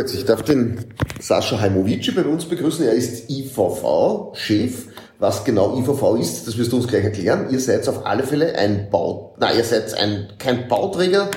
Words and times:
jetzt, 0.00 0.14
ich 0.14 0.24
darf 0.24 0.42
den 0.42 0.84
Sascha 1.20 1.60
Heimovici 1.60 2.10
bei 2.12 2.24
uns 2.24 2.44
begrüßen. 2.44 2.84
Er 2.84 2.92
ist 2.92 3.30
IVV-Chef. 3.30 4.86
Was 5.18 5.44
genau 5.44 5.78
IVV 5.78 6.16
ist, 6.18 6.48
das 6.48 6.56
wirst 6.56 6.72
du 6.72 6.78
uns 6.78 6.88
gleich 6.88 7.04
erklären. 7.04 7.48
Ihr 7.50 7.60
seid 7.60 7.86
auf 7.88 8.06
alle 8.06 8.22
Fälle 8.22 8.54
ein 8.54 8.88
Bau, 8.90 9.34
na, 9.38 9.52
ihr 9.52 9.64
seid 9.64 9.92
ein, 9.92 10.28
kein 10.38 10.66
Bauträger, 10.66 11.30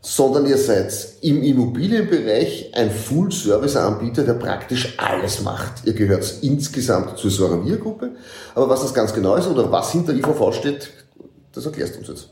sondern 0.00 0.46
ihr 0.46 0.58
seid 0.58 0.94
im 1.22 1.42
Immobilienbereich 1.42 2.70
ein 2.74 2.88
Full-Service-Anbieter, 2.88 4.22
der 4.22 4.34
praktisch 4.34 4.94
alles 4.98 5.42
macht. 5.42 5.84
Ihr 5.84 5.94
gehört 5.94 6.34
insgesamt 6.42 7.18
zur 7.18 7.32
Soravia-Gruppe. 7.32 8.12
Aber 8.54 8.68
was 8.68 8.82
das 8.82 8.94
ganz 8.94 9.12
genau 9.12 9.34
ist 9.34 9.48
oder 9.48 9.72
was 9.72 9.90
hinter 9.90 10.14
IVV 10.14 10.52
steht, 10.52 10.90
das 11.52 11.66
erklärst 11.66 11.96
du 11.96 11.98
uns 11.98 12.08
jetzt. 12.08 12.28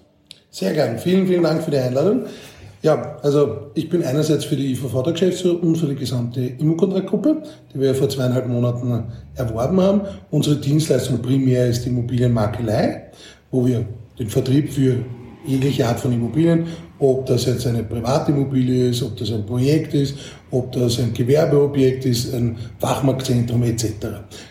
Sehr 0.52 0.72
gern. 0.72 1.00
Vielen, 1.00 1.26
vielen 1.26 1.42
Dank 1.42 1.64
für 1.64 1.72
die 1.72 1.78
Einladung. 1.78 2.26
Ja, 2.84 3.16
also 3.22 3.70
ich 3.72 3.88
bin 3.88 4.04
einerseits 4.04 4.44
für 4.44 4.56
die 4.56 4.72
IVV 4.72 5.02
der 5.04 5.14
Geschäftsführer 5.14 5.62
und 5.62 5.76
für 5.76 5.86
die 5.86 5.94
gesamte 5.94 6.42
Immokontraktgruppe, 6.42 7.42
die 7.72 7.80
wir 7.80 7.94
vor 7.94 8.10
zweieinhalb 8.10 8.46
Monaten 8.46 9.04
erworben 9.36 9.80
haben. 9.80 10.02
Unsere 10.30 10.56
Dienstleistung 10.56 11.22
primär 11.22 11.66
ist 11.66 11.86
die 11.86 11.88
Immobilienmakelei, 11.88 13.04
wo 13.50 13.64
wir 13.64 13.86
den 14.18 14.28
Vertrieb 14.28 14.70
für 14.70 14.96
jegliche 15.46 15.86
Art 15.86 15.98
von 15.98 16.12
Immobilien, 16.12 16.66
ob 16.98 17.24
das 17.24 17.46
jetzt 17.46 17.66
eine 17.66 17.84
Privatimmobilie 17.84 18.90
ist, 18.90 19.02
ob 19.02 19.16
das 19.16 19.32
ein 19.32 19.46
Projekt 19.46 19.94
ist, 19.94 20.16
ob 20.50 20.72
das 20.72 20.98
ein 20.98 21.14
Gewerbeobjekt 21.14 22.04
ist, 22.04 22.34
ein 22.34 22.56
Fachmarktzentrum 22.80 23.62
etc. 23.62 23.86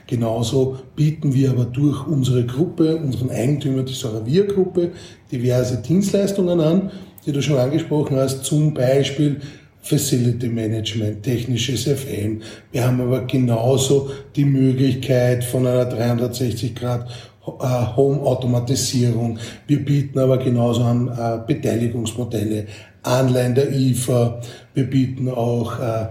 Genauso 0.08 0.78
bieten 0.95 1.36
wir 1.36 1.52
aber 1.52 1.66
durch 1.66 2.08
unsere 2.08 2.44
Gruppe, 2.48 2.98
unseren 2.98 3.30
Eigentümer, 3.30 3.84
die 3.84 3.94
Soravia-Gruppe, 3.94 4.90
diverse 5.31 5.78
Dienstleistungen 5.84 6.59
an, 6.59 6.92
die 7.25 7.31
du 7.31 7.41
schon 7.41 7.57
angesprochen 7.57 8.17
hast, 8.17 8.43
zum 8.43 8.73
Beispiel 8.73 9.39
Facility 9.81 10.47
Management, 10.47 11.23
technisches 11.23 11.83
FM. 11.83 12.41
Wir 12.71 12.85
haben 12.85 13.02
aber 13.02 13.21
genauso 13.25 14.11
die 14.35 14.45
Möglichkeit 14.45 15.44
von 15.44 15.67
einer 15.67 15.85
360 15.85 16.73
Grad 16.73 17.09
äh, 17.45 17.95
Home-Automatisierung. 17.95 19.38
Wir 19.67 19.83
bieten 19.83 20.19
aber 20.19 20.38
genauso 20.38 20.83
an 20.83 21.09
äh, 21.09 21.39
Beteiligungsmodelle, 21.45 22.66
Anleihen 23.03 23.55
der 23.55 23.73
IFA. 23.73 24.39
Wir 24.73 24.89
bieten 24.89 25.27
auch 25.29 25.77
äh, 25.79 26.07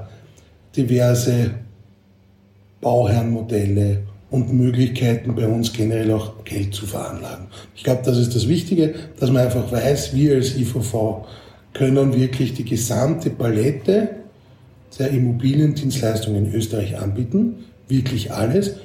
diverse 0.77 1.53
Bauherrenmodelle 2.83 4.03
und 4.33 4.53
Möglichkeiten 4.53 5.35
bei 5.35 5.47
uns 5.47 5.73
generell 5.73 6.11
auch 6.13 6.45
Geld 6.45 6.75
zu 6.75 6.87
veranlagen. 6.87 7.47
Ich 7.77 7.85
glaube, 7.85 8.01
das 8.05 8.17
ist 8.17 8.35
das 8.35 8.49
Wichtige, 8.49 8.95
dass 9.21 9.31
man 9.31 9.45
einfach 9.45 9.71
weiß, 9.71 10.15
wir 10.17 10.35
als 10.37 10.57
IVV 10.57 11.27
können 11.75 12.19
wirklich 12.19 12.55
die 12.55 12.65
gesamte 12.65 13.31
Palette 13.31 14.17
der 14.99 15.11
Immobiliendienstleistungen 15.11 16.47
in 16.47 16.55
Österreich 16.55 16.99
anbieten, 16.99 17.65
wirklich 17.89 18.33
alles, 18.33 18.77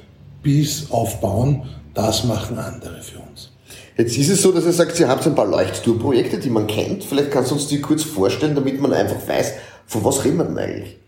bis 0.42 0.90
auf 0.90 1.20
Bauen, 1.20 1.62
das 1.94 2.24
machen 2.24 2.58
andere 2.58 3.00
für 3.02 3.18
uns. 3.18 3.50
Jetzt 3.96 4.16
ist 4.16 4.28
es 4.28 4.42
so, 4.42 4.52
dass 4.52 4.64
er 4.64 4.72
sagt, 4.72 5.00
ihr 5.00 5.08
habt 5.08 5.26
ein 5.26 5.34
paar 5.34 5.48
Leuchtturmprojekte, 5.48 6.38
die 6.38 6.50
man 6.50 6.66
kennt. 6.66 7.04
Vielleicht 7.04 7.30
kannst 7.30 7.50
du 7.50 7.54
uns 7.54 7.68
die 7.68 7.80
kurz 7.80 8.02
vorstellen, 8.02 8.54
damit 8.54 8.80
man 8.80 8.92
einfach 8.92 9.26
weiß, 9.26 9.54
von 9.86 10.04
was 10.04 10.24
reden 10.24 10.36
wir 10.36 10.44
denn 10.44 10.58
eigentlich? 10.58 10.98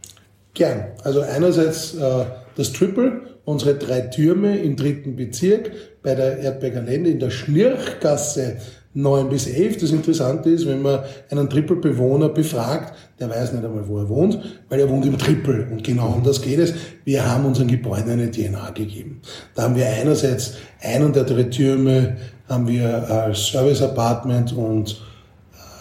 Gern. 0.54 0.86
Also 1.04 1.20
einerseits 1.20 1.94
äh, 1.94 2.25
das 2.56 2.72
Triple, 2.72 3.20
unsere 3.44 3.74
drei 3.74 4.00
Türme 4.02 4.58
im 4.58 4.77
dritten 4.77 5.16
Bezirk 5.16 5.72
bei 6.02 6.14
der 6.14 6.38
Erdberger 6.38 6.83
Lände 6.83 7.10
in 7.10 7.19
der 7.19 7.30
Schnirchgasse 7.30 8.56
9 8.92 9.28
bis 9.28 9.47
11. 9.47 9.78
Das 9.78 9.91
Interessante 9.92 10.50
ist, 10.50 10.66
wenn 10.66 10.82
man 10.82 11.00
einen 11.30 11.48
Triple-Bewohner 11.48 12.28
befragt, 12.30 12.94
der 13.20 13.31
weiß 13.31 13.53
nicht 13.53 13.65
einmal, 13.65 13.87
wo 13.88 13.98
er 13.98 14.09
wohnt, 14.09 14.38
weil 14.69 14.81
er 14.81 14.88
wohnt 14.88 15.06
im 15.06 15.16
Triple. 15.16 15.69
Und 15.70 15.84
genau 15.84 16.09
um 16.09 16.25
das 16.25 16.42
geht 16.42 16.59
es. 16.59 16.75
Wir 17.04 17.28
haben 17.28 17.44
unseren 17.44 17.69
Gebäuden 17.69 18.10
eine 18.10 18.31
DNA 18.31 18.70
gegeben. 18.70 19.20
Da 19.54 19.62
haben 19.62 19.76
wir 19.76 19.86
einerseits 19.86 20.54
einen 20.82 21.12
der 21.12 21.25
drei 21.25 21.44
Türme 21.44 22.16
haben 22.48 22.66
wir 22.66 23.09
als 23.09 23.47
Service 23.47 23.81
Apartment 23.81 24.53
und 24.53 25.00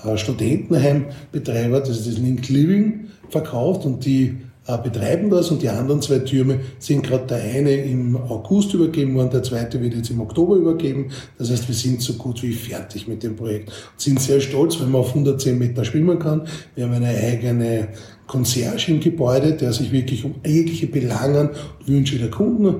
äh, 0.05 0.15
Studentenheimbetreiber, 0.15 1.79
das 1.79 1.89
ist 1.89 2.07
das 2.07 2.17
Link 2.19 2.47
Living, 2.47 3.07
verkauft 3.29 3.85
und 3.85 4.05
die 4.05 4.37
betreiben 4.77 5.29
das 5.29 5.51
und 5.51 5.61
die 5.61 5.69
anderen 5.69 6.01
zwei 6.01 6.19
Türme 6.19 6.59
sind 6.79 7.03
gerade 7.03 7.25
der 7.27 7.37
eine 7.37 7.73
im 7.73 8.15
August 8.15 8.73
übergeben 8.73 9.15
worden, 9.15 9.31
der 9.31 9.43
zweite 9.43 9.81
wird 9.81 9.95
jetzt 9.95 10.09
im 10.09 10.21
Oktober 10.21 10.55
übergeben. 10.55 11.11
Das 11.37 11.49
heißt, 11.49 11.67
wir 11.67 11.75
sind 11.75 12.01
so 12.01 12.13
gut 12.13 12.43
wie 12.43 12.53
fertig 12.53 13.07
mit 13.07 13.23
dem 13.23 13.35
Projekt. 13.35 13.71
Sind 13.97 14.19
sehr 14.19 14.39
stolz, 14.41 14.79
weil 14.79 14.87
man 14.87 15.01
auf 15.01 15.09
110 15.09 15.57
Meter 15.57 15.83
schwimmen 15.85 16.19
kann. 16.19 16.47
Wir 16.75 16.85
haben 16.85 16.93
eine 16.93 17.09
eigene 17.09 17.89
Concierge 18.27 18.91
im 18.91 18.99
Gebäude, 18.99 19.53
der 19.53 19.73
sich 19.73 19.91
wirklich 19.91 20.23
um 20.23 20.35
jegliche 20.45 20.87
Belangen 20.87 21.49
und 21.79 21.87
Wünsche 21.87 22.17
der 22.17 22.29
Kunden 22.29 22.75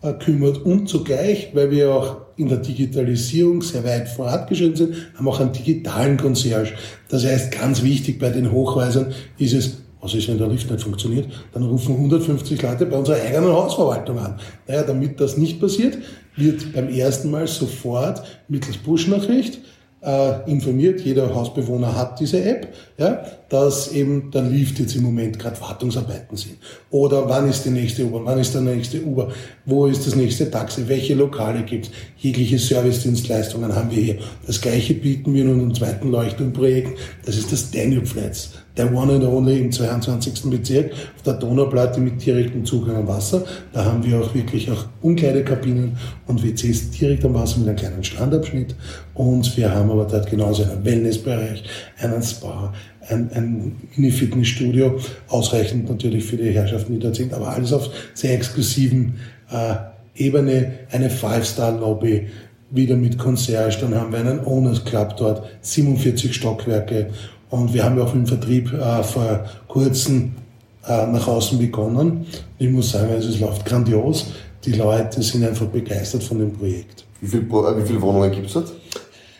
äh, 0.00 0.14
kümmert 0.14 0.64
und 0.64 0.88
zugleich, 0.88 1.50
weil 1.54 1.70
wir 1.70 1.92
auch 1.92 2.16
in 2.36 2.48
der 2.48 2.58
Digitalisierung 2.58 3.62
sehr 3.62 3.84
weit 3.84 4.08
fortgeschritten 4.08 4.76
sind, 4.76 4.94
haben 5.16 5.28
auch 5.28 5.40
einen 5.40 5.52
digitalen 5.52 6.16
Concierge. 6.16 6.72
Das 7.08 7.24
heißt, 7.26 7.50
ganz 7.50 7.82
wichtig 7.82 8.18
bei 8.18 8.30
den 8.30 8.52
Hochhäusern 8.52 9.12
ist 9.38 9.54
es, 9.54 9.78
was 10.00 10.14
ist, 10.14 10.28
wenn 10.28 10.38
der 10.38 10.48
Lift 10.48 10.70
nicht 10.70 10.82
funktioniert? 10.82 11.28
Dann 11.52 11.64
rufen 11.64 11.94
150 11.96 12.60
Leute 12.62 12.86
bei 12.86 12.96
unserer 12.96 13.20
eigenen 13.20 13.52
Hausverwaltung 13.52 14.18
an. 14.18 14.38
Naja, 14.66 14.82
damit 14.82 15.20
das 15.20 15.36
nicht 15.36 15.60
passiert, 15.60 15.98
wird 16.36 16.72
beim 16.72 16.88
ersten 16.88 17.30
Mal 17.30 17.46
sofort 17.46 18.22
mittels 18.48 18.76
Push-Nachricht 18.76 19.60
äh, 20.00 20.50
informiert, 20.50 21.00
jeder 21.00 21.34
Hausbewohner 21.34 21.94
hat 21.94 22.20
diese 22.20 22.42
App, 22.44 22.72
ja, 22.98 23.24
dass 23.48 23.90
eben 23.92 24.30
der 24.30 24.42
Lift 24.42 24.78
jetzt 24.78 24.94
im 24.94 25.02
Moment 25.02 25.38
gerade 25.38 25.60
Wartungsarbeiten 25.60 26.36
sind. 26.36 26.58
Oder 26.90 27.28
wann 27.28 27.48
ist 27.48 27.64
die 27.64 27.70
nächste 27.70 28.04
U-Bahn, 28.04 28.24
wann 28.24 28.38
ist 28.38 28.54
der 28.54 28.60
nächste 28.60 29.02
Uber, 29.02 29.32
wo 29.66 29.86
ist 29.86 30.06
das 30.06 30.14
nächste 30.14 30.50
Taxi, 30.50 30.86
welche 30.86 31.14
Lokale 31.14 31.62
gibt's, 31.62 31.90
jegliche 32.16 32.58
Servicedienstleistungen 32.58 33.74
haben 33.74 33.90
wir 33.90 34.02
hier. 34.02 34.18
Das 34.46 34.60
gleiche 34.60 34.94
bieten 34.94 35.34
wir 35.34 35.42
in 35.42 35.50
unserem 35.50 35.74
zweiten 35.74 36.10
Leuchtturmprojekt, 36.10 36.96
das 37.26 37.36
ist 37.36 37.50
das 37.50 37.70
Danube 37.70 38.06
Flats, 38.06 38.52
der 38.78 38.94
One 38.94 39.14
and 39.14 39.24
Only 39.24 39.58
im 39.58 39.72
22. 39.72 40.50
Bezirk 40.50 40.92
auf 40.92 41.22
der 41.26 41.34
Donauplatte 41.34 42.00
mit 42.00 42.24
direktem 42.24 42.64
Zugang 42.64 42.96
am 42.96 43.08
Wasser. 43.08 43.44
Da 43.72 43.84
haben 43.84 44.04
wir 44.04 44.20
auch 44.20 44.34
wirklich 44.34 44.70
auch 44.70 44.86
Umkleidekabinen 45.02 45.96
und 46.26 46.42
WCs 46.42 46.90
direkt 46.92 47.24
am 47.24 47.34
Wasser 47.34 47.58
mit 47.58 47.68
einem 47.68 47.76
kleinen 47.76 48.04
Strandabschnitt. 48.04 48.76
Und 49.14 49.56
wir 49.56 49.74
haben 49.74 49.90
aber 49.90 50.04
dort 50.04 50.30
genauso 50.30 50.62
einen 50.62 50.84
Wellnessbereich, 50.84 51.64
einen 51.98 52.22
Spa, 52.22 52.72
ein, 53.08 53.30
ein 53.34 53.76
Mini-Fitnessstudio, 53.96 54.98
ausreichend 55.28 55.90
natürlich 55.90 56.24
für 56.24 56.36
die 56.36 56.50
Herrschaften, 56.50 56.94
die 56.94 57.00
dort 57.00 57.16
sind, 57.16 57.34
aber 57.34 57.48
alles 57.48 57.72
auf 57.72 57.90
sehr 58.14 58.34
exklusiven 58.34 59.16
äh, 59.50 59.74
Ebene, 60.14 60.72
eine 60.90 61.10
Five-Star-Lobby, 61.10 62.26
wieder 62.70 62.96
mit 62.96 63.18
Concierge, 63.18 63.78
dann 63.80 63.94
haben 63.94 64.12
wir 64.12 64.18
einen 64.18 64.40
Owners 64.44 64.84
Club 64.84 65.16
dort, 65.16 65.42
47 65.62 66.34
Stockwerke 66.34 67.08
und 67.50 67.72
wir 67.72 67.84
haben 67.84 67.96
ja 67.96 68.04
auch 68.04 68.14
im 68.14 68.26
Vertrieb 68.26 68.72
äh, 68.72 69.02
vor 69.02 69.44
kurzem 69.68 70.32
äh, 70.86 71.06
nach 71.06 71.26
außen 71.26 71.58
begonnen. 71.58 72.26
Ich 72.58 72.70
muss 72.70 72.90
sagen, 72.90 73.12
also 73.12 73.28
es 73.28 73.40
läuft 73.40 73.64
grandios. 73.64 74.32
Die 74.64 74.72
Leute 74.72 75.22
sind 75.22 75.44
einfach 75.44 75.66
begeistert 75.66 76.22
von 76.22 76.38
dem 76.38 76.52
Projekt. 76.52 77.04
Wie, 77.20 77.26
viel, 77.26 77.48
wie 77.48 77.86
viele 77.86 78.02
Wohnungen 78.02 78.30
gibt 78.30 78.46
es 78.46 78.52
dort? 78.52 78.72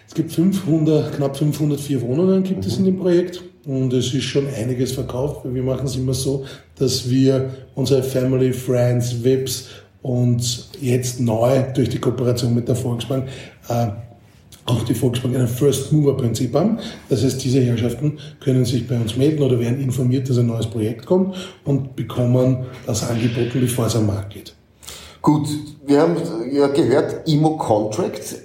Es 0.06 0.14
gibt 0.14 0.32
500, 0.32 1.16
knapp 1.16 1.36
504 1.36 2.00
Wohnungen 2.02 2.42
gibt 2.42 2.60
mhm. 2.60 2.66
es 2.66 2.78
in 2.78 2.84
dem 2.86 2.98
Projekt 2.98 3.42
und 3.66 3.92
es 3.92 4.14
ist 4.14 4.24
schon 4.24 4.47
einiges 4.54 4.92
verkauft. 4.92 5.42
Wir 5.44 5.62
machen 5.62 5.86
es 5.86 5.97
immer 5.97 6.14
so, 6.14 6.44
dass 6.76 7.08
wir 7.08 7.50
unsere 7.74 8.02
Family, 8.02 8.52
Friends, 8.52 9.22
VIPs 9.22 9.66
und 10.02 10.68
jetzt 10.80 11.20
neu 11.20 11.62
durch 11.74 11.91
die 11.91 11.98
Kooperation 11.98 12.54
mit 12.54 12.68
der 12.68 12.77
Volksbank 12.77 13.27
äh, 13.68 13.88
auch 14.68 14.82
die 14.82 14.94
Volksbank 14.94 15.36
ein 15.36 15.48
First 15.48 15.92
Mover 15.92 16.16
Prinzip 16.16 16.54
haben. 16.54 16.78
Das 17.09 17.24
heißt, 17.24 17.42
diese 17.42 17.60
Herrschaften 17.60 18.18
können 18.41 18.65
sich 18.65 18.86
bei 18.86 18.97
uns 18.97 19.16
melden 19.16 19.42
oder 19.42 19.59
werden 19.59 19.80
informiert, 19.80 20.28
dass 20.28 20.38
ein 20.38 20.47
neues 20.47 20.66
Projekt 20.66 21.06
kommt 21.06 21.34
und 21.65 21.97
bekommen 21.97 22.66
das 22.86 23.09
angeboten, 23.09 23.60
bevor 23.60 23.86
es 23.86 23.97
am 23.97 24.06
Markt 24.06 24.34
geht. 24.34 24.54
Gut, 25.22 25.48
wir 25.86 26.00
haben 26.00 26.16
ja 26.53 26.68
gehört, 26.68 27.28
Immo 27.28 27.56
Contract, 27.56 28.36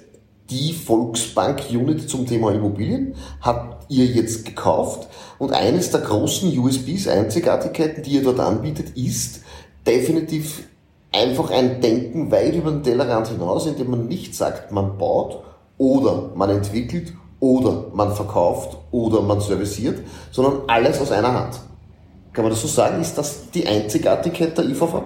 die 0.50 0.72
Volksbank 0.72 1.62
Unit 1.70 2.08
zum 2.08 2.26
Thema 2.26 2.52
Immobilien, 2.52 3.14
habt 3.40 3.90
ihr 3.90 4.06
jetzt 4.06 4.44
gekauft 4.44 5.08
und 5.38 5.52
eines 5.52 5.90
der 5.90 6.00
großen 6.00 6.58
USBs, 6.58 7.08
Einzigartigkeiten, 7.08 8.02
die 8.02 8.12
ihr 8.12 8.22
dort 8.22 8.40
anbietet, 8.40 8.96
ist 8.96 9.40
definitiv 9.86 10.64
einfach 11.12 11.50
ein 11.50 11.80
Denken 11.80 12.30
weit 12.30 12.54
über 12.54 12.70
den 12.70 12.82
Tellerrand 12.82 13.28
hinaus, 13.28 13.66
indem 13.66 13.90
man 13.90 14.06
nicht 14.08 14.34
sagt, 14.34 14.72
man 14.72 14.98
baut, 14.98 15.42
oder 15.78 16.30
man 16.34 16.50
entwickelt 16.50 17.12
oder 17.40 17.86
man 17.92 18.14
verkauft 18.14 18.76
oder 18.90 19.20
man 19.20 19.40
serviciert, 19.40 20.00
sondern 20.30 20.62
alles 20.66 21.00
aus 21.00 21.12
einer 21.12 21.32
Hand. 21.32 21.60
Kann 22.32 22.44
man 22.44 22.52
das 22.52 22.62
so 22.62 22.68
sagen? 22.68 23.00
Ist 23.00 23.16
das 23.16 23.50
die 23.50 23.66
Einzigartigkeit 23.66 24.56
der 24.56 24.64
IVV? 24.64 25.02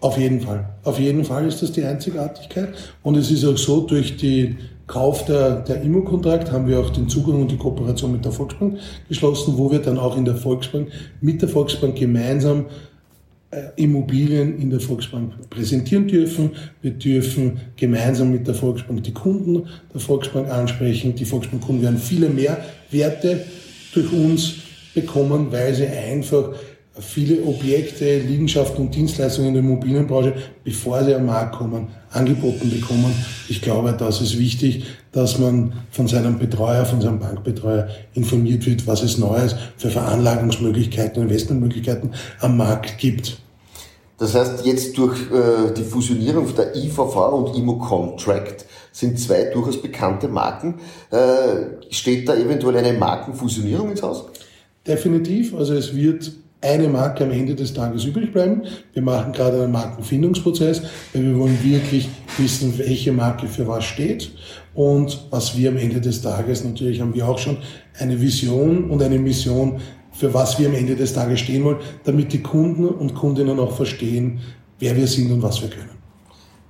Auf 0.00 0.18
jeden 0.18 0.40
Fall. 0.40 0.68
Auf 0.82 0.98
jeden 0.98 1.24
Fall 1.24 1.46
ist 1.46 1.62
das 1.62 1.72
die 1.72 1.84
Einzigartigkeit. 1.84 2.74
Und 3.02 3.16
es 3.16 3.30
ist 3.30 3.44
auch 3.44 3.56
so, 3.56 3.80
durch 3.82 4.16
den 4.16 4.58
Kauf 4.86 5.24
der, 5.24 5.60
der 5.60 5.80
Immo-Kontrakt 5.80 6.52
haben 6.52 6.66
wir 6.66 6.78
auch 6.78 6.90
den 6.90 7.08
Zugang 7.08 7.40
und 7.40 7.50
die 7.50 7.56
Kooperation 7.56 8.12
mit 8.12 8.24
der 8.24 8.32
Volksbank 8.32 8.78
geschlossen, 9.08 9.54
wo 9.56 9.70
wir 9.70 9.78
dann 9.78 9.98
auch 9.98 10.16
in 10.16 10.26
der 10.26 10.36
Volksbank 10.36 10.88
mit 11.22 11.40
der 11.40 11.48
Volksbank 11.48 11.96
gemeinsam 11.96 12.66
Immobilien 13.76 14.60
in 14.60 14.70
der 14.70 14.80
Volksbank 14.80 15.32
präsentieren 15.50 16.06
dürfen. 16.06 16.50
Wir 16.82 16.92
dürfen 16.92 17.58
gemeinsam 17.76 18.30
mit 18.30 18.46
der 18.46 18.54
Volksbank 18.54 19.02
die 19.02 19.12
Kunden 19.12 19.66
der 19.92 20.00
Volksbank 20.00 20.50
ansprechen. 20.50 21.14
Die 21.14 21.24
Volksbankkunden 21.24 21.82
werden 21.82 21.98
viele 21.98 22.28
mehr 22.28 22.58
Werte 22.90 23.44
durch 23.92 24.12
uns 24.12 24.54
bekommen, 24.94 25.48
weil 25.50 25.74
sie 25.74 25.86
einfach 25.86 26.50
viele 26.98 27.42
Objekte, 27.42 28.18
Liegenschaften 28.18 28.86
und 28.86 28.94
Dienstleistungen 28.94 29.48
in 29.48 29.54
der 29.54 29.62
Immobilienbranche, 29.64 30.34
bevor 30.62 31.02
sie 31.02 31.14
am 31.14 31.26
Markt 31.26 31.56
kommen, 31.56 31.88
angeboten 32.10 32.70
bekommen. 32.70 33.12
Ich 33.48 33.60
glaube, 33.60 33.94
das 33.98 34.20
ist 34.20 34.38
wichtig, 34.38 34.84
dass 35.10 35.38
man 35.38 35.72
von 35.90 36.06
seinem 36.06 36.38
Betreuer, 36.38 36.84
von 36.84 37.00
seinem 37.00 37.18
Bankbetreuer 37.18 37.88
informiert 38.14 38.64
wird, 38.66 38.86
was 38.86 39.02
es 39.02 39.18
Neues 39.18 39.56
für 39.76 39.90
Veranlagungsmöglichkeiten, 39.90 41.22
Investmentmöglichkeiten 41.22 42.10
am 42.40 42.56
Markt 42.56 42.98
gibt. 42.98 43.38
Das 44.18 44.34
heißt, 44.34 44.64
jetzt 44.64 44.96
durch 44.96 45.18
äh, 45.32 45.72
die 45.76 45.82
Fusionierung 45.82 46.54
der 46.54 46.76
IVV 46.76 47.16
und 47.32 47.56
IMO 47.56 47.78
Contract 47.78 48.64
sind 48.92 49.18
zwei 49.18 49.44
durchaus 49.44 49.80
bekannte 49.82 50.28
Marken. 50.28 50.76
Äh, 51.10 51.92
steht 51.92 52.28
da 52.28 52.36
eventuell 52.36 52.76
eine 52.76 52.92
Markenfusionierung 52.92 53.90
ins 53.90 54.02
Haus? 54.02 54.26
Definitiv. 54.86 55.54
Also 55.54 55.74
es 55.74 55.94
wird 55.96 56.32
eine 56.60 56.88
Marke 56.88 57.24
am 57.24 57.30
Ende 57.30 57.54
des 57.54 57.74
Tages 57.74 58.04
übrig 58.04 58.32
bleiben. 58.32 58.62
Wir 58.92 59.02
machen 59.02 59.32
gerade 59.32 59.62
einen 59.62 59.72
Markenfindungsprozess, 59.72 60.82
weil 61.12 61.22
wir 61.24 61.38
wollen 61.38 61.62
wirklich 61.62 62.08
wissen, 62.38 62.78
welche 62.78 63.12
Marke 63.12 63.46
für 63.48 63.66
was 63.66 63.84
steht 63.84 64.30
und 64.74 65.26
was 65.30 65.56
wir 65.56 65.70
am 65.70 65.76
Ende 65.76 66.00
des 66.00 66.22
Tages, 66.22 66.64
natürlich 66.64 67.00
haben 67.00 67.14
wir 67.14 67.28
auch 67.28 67.38
schon 67.38 67.58
eine 67.98 68.20
Vision 68.20 68.90
und 68.90 69.02
eine 69.02 69.18
Mission, 69.18 69.80
für 70.14 70.32
was 70.32 70.58
wir 70.58 70.68
am 70.68 70.74
Ende 70.74 70.96
des 70.96 71.12
Tages 71.12 71.40
stehen 71.40 71.64
wollen, 71.64 71.78
damit 72.04 72.32
die 72.32 72.42
Kunden 72.42 72.88
und 72.88 73.14
Kundinnen 73.14 73.58
auch 73.58 73.72
verstehen, 73.72 74.40
wer 74.78 74.96
wir 74.96 75.06
sind 75.06 75.30
und 75.32 75.42
was 75.42 75.60
wir 75.60 75.68
können. 75.68 75.94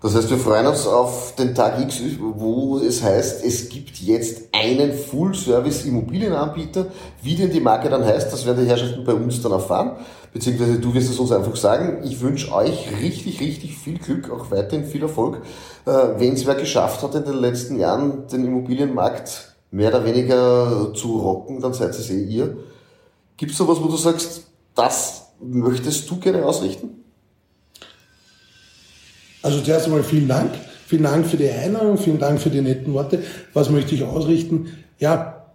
Das 0.04 0.14
heißt, 0.14 0.28
wir 0.28 0.36
freuen 0.36 0.66
uns 0.66 0.86
auf 0.86 1.34
den 1.34 1.54
Tag 1.54 1.80
X, 1.80 2.02
wo 2.20 2.76
es 2.76 3.02
heißt, 3.02 3.42
es 3.42 3.70
gibt 3.70 3.96
jetzt 4.00 4.42
einen 4.52 4.92
Full-Service-Immobilienanbieter. 4.92 6.88
Wie 7.22 7.34
denn 7.34 7.50
die 7.50 7.60
Marke 7.60 7.88
dann 7.88 8.04
heißt, 8.04 8.30
das 8.30 8.44
werden 8.44 8.64
die 8.64 8.70
Herrschaften 8.70 9.02
bei 9.02 9.14
uns 9.14 9.40
dann 9.40 9.52
erfahren. 9.52 9.92
Beziehungsweise 10.30 10.78
du 10.78 10.92
wirst 10.92 11.10
es 11.10 11.18
uns 11.18 11.32
einfach 11.32 11.56
sagen. 11.56 12.02
Ich 12.04 12.20
wünsche 12.20 12.52
euch 12.52 12.86
richtig, 13.00 13.40
richtig 13.40 13.78
viel 13.78 13.96
Glück, 13.96 14.30
auch 14.30 14.50
weiterhin 14.50 14.84
viel 14.84 15.00
Erfolg. 15.00 15.38
Äh, 15.86 15.90
Wenn 16.18 16.34
es 16.34 16.44
wer 16.44 16.56
geschafft 16.56 17.02
hat 17.02 17.14
in 17.14 17.24
den 17.24 17.38
letzten 17.38 17.78
Jahren, 17.78 18.26
den 18.30 18.44
Immobilienmarkt 18.44 19.54
mehr 19.70 19.88
oder 19.88 20.04
weniger 20.04 20.92
zu 20.92 21.18
rocken, 21.18 21.62
dann 21.62 21.72
seid 21.72 21.90
es 21.90 22.10
eh 22.10 22.24
ihr. 22.24 22.58
Gibt 23.36 23.52
es 23.52 23.58
sowas, 23.58 23.78
wo 23.80 23.88
du 23.88 23.96
sagst, 23.96 24.46
das 24.74 25.26
möchtest 25.40 26.08
du 26.10 26.18
gerne 26.18 26.44
ausrichten? 26.44 26.90
Also 29.42 29.60
zuerst 29.60 29.86
einmal 29.86 30.02
vielen 30.02 30.28
Dank. 30.28 30.52
Vielen 30.86 31.02
Dank 31.02 31.26
für 31.26 31.36
die 31.36 31.48
Einladung, 31.48 31.98
vielen 31.98 32.18
Dank 32.18 32.40
für 32.40 32.50
die 32.50 32.60
netten 32.60 32.92
Worte. 32.92 33.22
Was 33.52 33.70
möchte 33.70 33.94
ich 33.94 34.04
ausrichten? 34.04 34.68
Ja, 34.98 35.46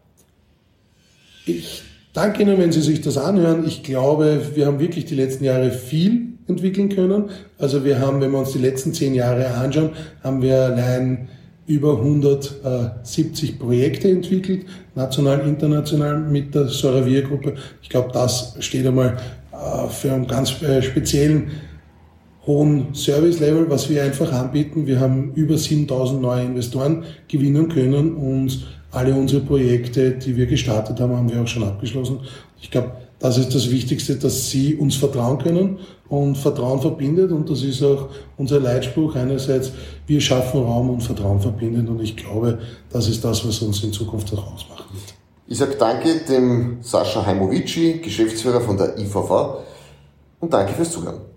ich 1.45 1.83
danke 2.13 2.41
Ihnen, 2.41 2.57
wenn 2.57 2.71
Sie 2.71 2.81
sich 2.81 3.01
das 3.01 3.17
anhören. 3.17 3.65
Ich 3.65 3.83
glaube, 3.83 4.55
wir 4.55 4.65
haben 4.65 4.79
wirklich 4.79 5.05
die 5.05 5.15
letzten 5.15 5.43
Jahre 5.43 5.71
viel 5.71 6.33
entwickeln 6.47 6.89
können. 6.89 7.29
Also 7.57 7.83
wir 7.85 7.99
haben, 7.99 8.21
wenn 8.21 8.31
wir 8.31 8.39
uns 8.39 8.51
die 8.51 8.59
letzten 8.59 8.93
zehn 8.93 9.13
Jahre 9.13 9.47
anschauen, 9.47 9.91
haben 10.23 10.41
wir 10.41 10.63
allein 10.63 11.29
über 11.69 11.97
170 11.97 13.59
Projekte 13.59 14.09
entwickelt, 14.09 14.65
national, 14.95 15.47
international 15.47 16.19
mit 16.19 16.55
der 16.55 16.67
Soravia-Gruppe. 16.67 17.53
Ich 17.83 17.89
glaube, 17.89 18.09
das 18.11 18.55
steht 18.59 18.87
einmal 18.87 19.17
äh, 19.51 19.87
für 19.87 20.11
einen 20.11 20.25
ganz 20.25 20.61
äh, 20.63 20.81
speziellen 20.81 21.51
hohen 22.47 22.95
Service-Level, 22.95 23.69
was 23.69 23.87
wir 23.87 24.01
einfach 24.01 24.31
anbieten. 24.33 24.87
Wir 24.87 24.99
haben 24.99 25.31
über 25.35 25.59
7000 25.59 26.19
neue 26.19 26.45
Investoren 26.45 27.03
gewinnen 27.27 27.69
können 27.69 28.15
und 28.15 28.67
alle 28.89 29.13
unsere 29.13 29.41
Projekte, 29.41 30.13
die 30.13 30.35
wir 30.35 30.47
gestartet 30.47 30.99
haben, 30.99 31.15
haben 31.15 31.31
wir 31.31 31.39
auch 31.39 31.47
schon 31.47 31.63
abgeschlossen. 31.63 32.21
Ich 32.59 32.71
glaube, 32.71 32.93
das 33.19 33.37
ist 33.37 33.53
das 33.53 33.69
Wichtigste, 33.69 34.15
dass 34.15 34.49
Sie 34.49 34.73
uns 34.73 34.95
vertrauen 34.95 35.37
können 35.37 35.77
und 36.09 36.37
Vertrauen 36.37 36.81
verbindet 36.81 37.31
und 37.31 37.49
das 37.49 37.63
ist 37.63 37.83
auch 37.83 38.09
unser 38.37 38.59
Leitspruch 38.59 39.15
einerseits, 39.15 39.71
wir 40.07 40.19
schaffen 40.19 40.63
Raum 40.63 40.89
und 40.89 41.01
Vertrauen 41.01 41.39
verbindet 41.39 41.87
und 41.87 42.01
ich 42.01 42.17
glaube, 42.17 42.59
das 42.89 43.07
ist 43.07 43.23
das, 43.23 43.47
was 43.47 43.61
uns 43.61 43.83
in 43.83 43.93
Zukunft 43.93 44.33
auch 44.33 44.53
ausmachen 44.53 44.85
wird. 44.93 45.13
Ich 45.47 45.57
sage 45.57 45.75
danke 45.77 46.19
dem 46.27 46.77
Sascha 46.81 47.25
Heimovici, 47.25 47.99
Geschäftsführer 48.03 48.61
von 48.61 48.77
der 48.77 48.97
IVV 48.97 49.59
und 50.39 50.53
danke 50.53 50.73
fürs 50.73 50.91
Zuhören. 50.91 51.28